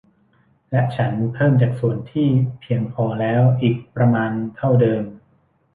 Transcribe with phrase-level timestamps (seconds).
[0.69, 2.27] และฉันเพิ่มจากส่วนที่
[2.61, 5.03] เพียงพอแล้วอีกประมาณเท่าเดิม